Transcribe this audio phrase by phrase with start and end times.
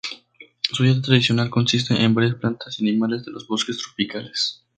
[0.63, 4.65] Su dieta tradicional consiste de varias plantas y animales de los bosques tropicales.